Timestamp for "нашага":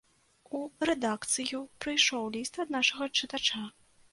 2.77-3.11